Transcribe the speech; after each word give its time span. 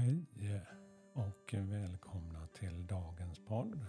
Hej 0.00 0.26
eh, 0.40 0.60
och 1.12 1.54
välkomna 1.54 2.46
till 2.46 2.86
dagens 2.86 3.38
podd 3.38 3.86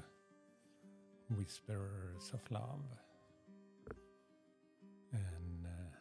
Whisperers 1.27 2.33
of 2.33 2.51
Love. 2.51 2.97
En 5.09 5.65
eh, 5.65 5.93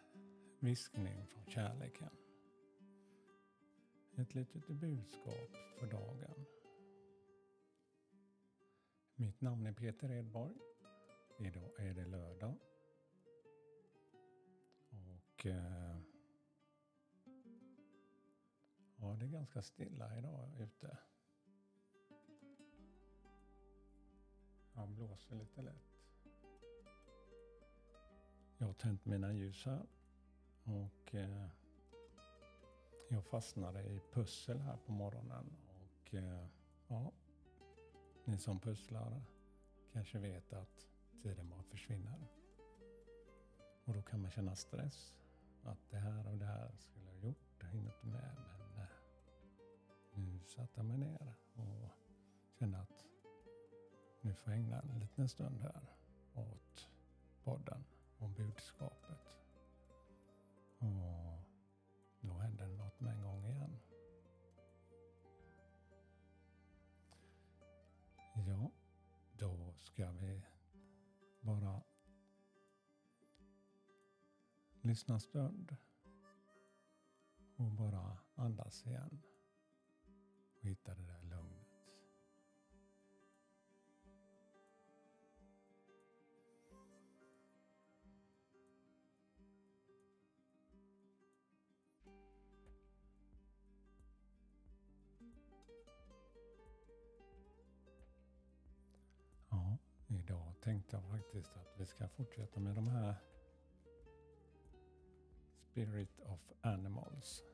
viskning 0.60 1.26
från 1.26 1.46
kärleken. 1.46 2.10
Ett 4.16 4.34
litet 4.34 4.66
budskap 4.66 5.56
för 5.78 5.86
dagen. 5.86 6.46
Mitt 9.14 9.40
namn 9.40 9.66
är 9.66 9.72
Peter 9.72 10.12
Edborg. 10.12 10.56
Idag 11.38 11.70
är 11.78 11.94
det 11.94 12.06
lördag. 12.06 12.54
Och 14.90 15.46
eh, 15.46 15.89
ja, 19.10 19.16
det 19.16 19.24
är 19.24 19.28
ganska 19.30 19.62
stilla 19.62 20.18
idag 20.18 20.50
ute. 20.58 20.98
Ja, 24.74 24.86
blåser 24.86 25.36
lite 25.36 25.62
lätt. 25.62 26.00
Jag 28.58 28.66
har 28.66 28.74
tänt 28.74 29.04
mina 29.04 29.32
ljus 29.32 29.66
här 29.66 29.86
och 30.64 31.14
eh, 31.14 31.48
jag 33.08 33.24
fastnade 33.24 33.82
i 33.82 34.00
pussel 34.12 34.58
här 34.58 34.76
på 34.76 34.92
morgonen 34.92 35.56
och 35.68 36.14
eh, 36.14 36.46
ja, 36.88 37.12
ni 38.24 38.38
som 38.38 38.60
pusslar 38.60 39.22
kanske 39.92 40.18
vet 40.18 40.52
att 40.52 40.88
tiden 41.22 41.48
bara 41.48 41.62
försvinner. 41.62 42.26
Och 43.84 43.94
då 43.94 44.02
kan 44.02 44.22
man 44.22 44.30
känna 44.30 44.56
stress. 44.56 45.14
Att 45.62 45.90
det 45.90 45.98
här 45.98 46.26
och 46.26 46.38
det 46.38 46.46
här 46.46 46.70
skulle 46.76 47.04
jag 47.06 47.12
ha 47.12 47.20
gjort, 47.20 47.56
jag 47.60 47.68
hinner 47.68 47.92
inte 47.94 48.06
med. 48.06 48.59
Nu 50.14 50.40
satte 50.46 50.72
jag 50.74 50.84
mig 50.86 50.98
ner 50.98 51.34
och 51.54 51.90
kände 52.58 52.78
att 52.78 53.04
nu 54.20 54.34
får 54.34 54.52
jag 54.52 54.60
ägna 54.60 54.80
en 54.80 54.98
liten 55.00 55.28
stund 55.28 55.60
här 55.60 55.96
åt 56.34 56.88
podden 57.44 57.84
och 58.18 58.28
budskapet. 58.28 59.28
Och 60.78 61.42
då 62.20 62.32
hände 62.32 62.66
det 62.66 62.76
något 62.76 63.00
med 63.00 63.12
en 63.12 63.22
gång 63.22 63.46
igen. 63.46 63.78
Ja, 68.34 68.70
då 69.38 69.74
ska 69.76 70.10
vi 70.10 70.42
bara 71.40 71.82
lyssna 74.82 75.14
en 75.14 75.20
stund 75.20 75.76
och 77.56 77.70
bara 77.70 78.18
andas 78.34 78.86
igen 78.86 79.22
och 80.60 80.66
hitta 80.66 80.94
det 80.94 81.02
där 81.02 81.22
lugnet. 81.22 81.66
Ja, 99.50 99.78
idag 100.08 100.54
tänkte 100.60 100.96
jag 100.96 101.04
faktiskt 101.04 101.56
att 101.56 101.80
vi 101.80 101.86
ska 101.86 102.08
fortsätta 102.08 102.60
med 102.60 102.74
de 102.74 102.86
här 102.86 103.14
Spirit 105.70 106.20
of 106.20 106.52
Animals. 106.60 107.44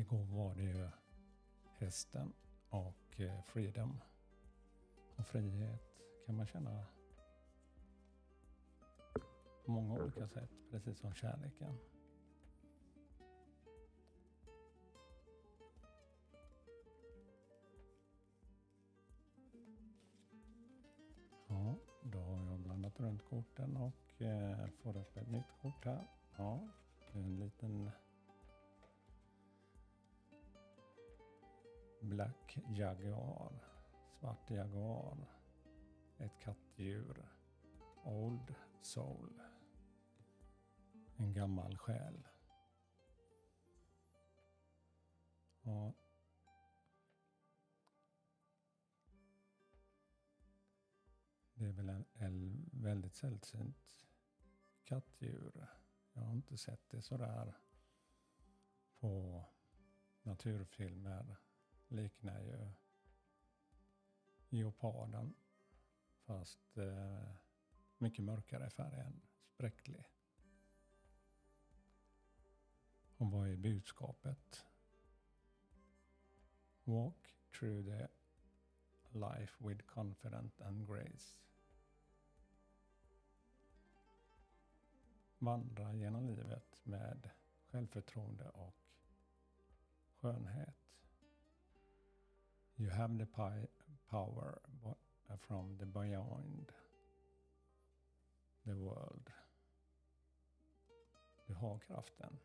Igår 0.00 0.24
var 0.24 0.54
det 0.54 0.62
ju 0.62 0.88
hästen 1.78 2.32
och 2.70 3.20
eh, 3.20 3.42
freedom. 3.42 4.00
Och 5.16 5.26
frihet 5.26 6.00
kan 6.26 6.36
man 6.36 6.46
känna 6.46 6.86
på 9.64 9.70
många 9.70 9.94
olika 9.94 10.28
sätt, 10.28 10.50
precis 10.70 10.98
som 10.98 11.14
kärleken. 11.14 11.78
Ja, 21.48 21.76
då 22.02 22.18
har 22.18 22.50
jag 22.50 22.60
blandat 22.60 23.00
runt 23.00 23.24
korten 23.24 23.76
och 23.76 24.22
eh, 24.22 24.66
får 24.82 24.96
upp 24.96 25.16
ett 25.16 25.30
nytt 25.30 25.52
kort 25.62 25.84
här. 25.84 26.06
Ja, 26.36 26.68
en 27.12 27.36
liten 27.38 27.90
Black 32.00 32.58
Jaguar, 32.68 33.52
svart 34.18 34.50
jaguar, 34.50 35.26
ett 36.18 36.38
kattdjur, 36.38 37.28
Old 38.04 38.54
Soul, 38.82 39.42
en 41.16 41.32
gammal 41.32 41.78
själ. 41.78 42.28
Och 45.62 45.96
Det 51.60 51.66
är 51.66 51.72
väl 51.72 51.88
en, 51.88 52.04
en 52.12 52.70
väldigt 52.72 53.14
sällsynt 53.14 54.06
kattdjur. 54.84 55.66
Jag 56.12 56.22
har 56.22 56.32
inte 56.32 56.56
sett 56.56 56.90
det 56.90 57.02
sådär 57.02 57.58
på 58.98 59.44
naturfilmer 60.22 61.36
liknar 61.90 62.40
ju 62.40 62.70
geoparden 64.48 65.34
fast 66.24 66.78
eh, 66.78 67.28
mycket 67.98 68.24
mörkare 68.24 68.66
i 68.66 68.70
färgen, 68.70 69.20
spräcklig. 69.42 70.04
Och 73.16 73.30
vad 73.30 73.48
är 73.48 73.56
budskapet? 73.56 74.66
Walk 76.84 77.34
through 77.52 77.84
the 77.84 78.08
life 79.18 79.68
with 79.68 79.84
confidence 79.84 80.64
and 80.64 80.86
grace. 80.86 81.34
Vandra 85.38 85.94
genom 85.94 86.26
livet 86.26 86.80
med 86.84 87.30
självförtroende 87.70 88.48
och 88.48 88.76
skönhet. 90.10 90.76
You 92.80 92.88
have 92.88 93.18
the 93.18 93.26
power 94.10 94.58
from 95.46 95.76
the 95.78 95.84
beyond 95.84 96.72
the 98.64 98.74
world. 98.74 99.30
Du 101.46 101.54
har 101.54 101.78
kraften. 101.78 102.38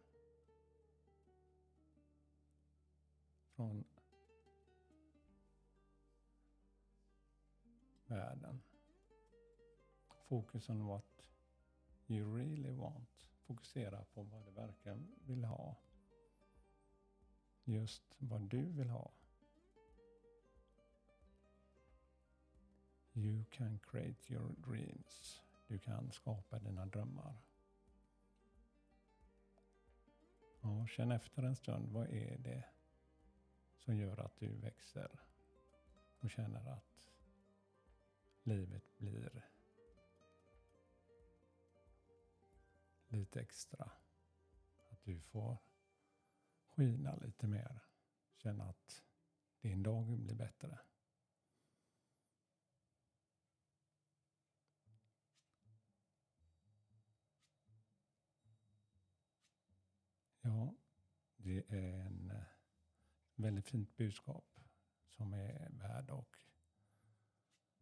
Från 3.56 3.86
världen. 8.08 8.62
Focus 10.28 10.70
on 10.70 10.86
what 10.86 11.24
you 12.08 12.38
really 12.38 12.72
want. 12.72 13.30
Fokusera 13.48 14.06
på 14.14 14.24
vad 14.24 14.46
du 14.46 14.52
verkligen 14.52 15.08
vill 15.26 15.46
ha. 15.46 15.76
Just 17.64 18.16
vad 18.20 18.42
du 18.42 18.62
vill 18.62 18.90
ha. 18.90 19.12
You 23.18 23.46
can 23.52 23.80
create 23.80 24.34
your 24.34 24.56
dreams. 24.58 25.42
Du 25.68 25.80
kan 25.80 26.12
skapa 26.12 26.60
dina 26.60 26.86
drömmar. 26.86 27.36
Och 30.60 30.90
känn 30.90 31.12
efter 31.12 31.44
en 31.44 31.56
stund, 31.56 31.90
vad 31.90 32.10
är 32.10 32.38
det 32.38 32.64
som 33.78 33.98
gör 33.98 34.18
att 34.20 34.40
du 34.40 34.48
växer 34.48 35.20
och 36.20 36.30
känner 36.30 36.70
att 36.70 37.12
livet 38.44 38.98
blir 38.98 39.44
lite 43.08 43.42
extra. 43.42 43.92
Att 44.90 45.04
du 45.04 45.20
får 45.20 45.58
skina 46.66 47.16
lite 47.16 47.48
mer. 47.48 47.80
Känna 48.36 48.64
att 48.64 49.04
din 49.62 49.84
dag 49.84 50.06
blir 50.06 50.36
bättre. 50.36 50.80
Ja, 60.42 60.76
det 61.56 61.78
är 61.78 61.94
en 61.94 62.32
eh, 62.32 62.44
väldigt 63.36 63.68
fint 63.68 63.98
budskap 63.98 64.60
som 65.10 65.34
är 65.34 65.70
värd 65.70 66.10
att 66.10 66.28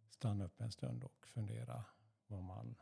stanna 0.09 0.45
upp 0.45 0.61
en 0.61 0.71
stund 0.71 1.03
och 1.03 1.27
fundera 1.27 1.85
vad 2.27 2.43
man 2.43 2.75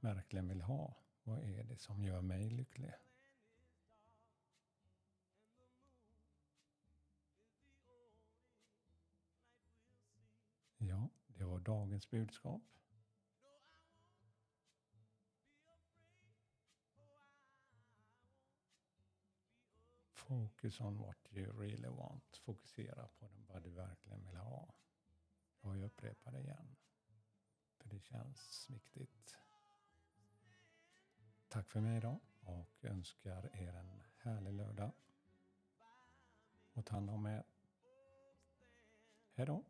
verkligen 0.00 0.48
vill 0.48 0.62
ha. 0.62 0.96
Vad 1.22 1.44
är 1.44 1.64
det 1.64 1.76
som 1.76 2.04
gör 2.04 2.20
mig 2.20 2.50
lycklig? 2.50 2.92
Ja, 10.76 11.08
det 11.26 11.44
var 11.44 11.58
dagens 11.58 12.10
budskap. 12.10 12.62
Focus 20.32 20.80
on 20.80 20.98
what 20.98 21.28
you 21.30 21.52
really 21.52 21.88
want. 21.88 22.36
Fokusera 22.36 23.08
på 23.08 23.28
vad 23.48 23.62
du 23.62 23.70
verkligen 23.70 24.26
vill 24.26 24.36
ha. 24.36 24.74
Och 25.60 25.76
jag 25.76 25.84
upprepar 25.84 26.32
det 26.32 26.40
igen. 26.40 26.76
För 27.76 27.88
det 27.88 28.00
känns 28.00 28.66
viktigt. 28.70 29.36
Tack 31.48 31.70
för 31.70 31.80
mig 31.80 31.96
idag 31.96 32.20
och 32.40 32.84
önskar 32.84 33.50
er 33.56 33.74
en 33.74 34.02
härlig 34.16 34.52
lördag. 34.52 34.92
Och 36.72 36.86
ta 36.86 36.94
hand 36.94 37.10
om 37.10 37.26
er. 37.26 37.44
Hej 39.32 39.46
då. 39.46 39.64